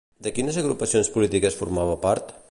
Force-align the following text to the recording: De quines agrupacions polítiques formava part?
De 0.27 0.31
quines 0.37 0.57
agrupacions 0.61 1.11
polítiques 1.17 1.59
formava 1.61 1.99
part? 2.07 2.39